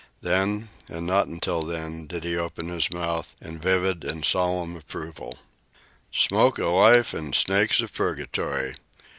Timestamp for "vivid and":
3.59-4.25